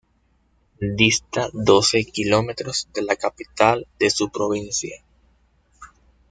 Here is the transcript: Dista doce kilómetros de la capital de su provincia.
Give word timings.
Dista 0.97 1.49
doce 1.53 2.03
kilómetros 2.05 2.89
de 2.91 3.03
la 3.03 3.15
capital 3.15 3.85
de 3.99 4.09
su 4.09 4.31
provincia. 4.31 4.99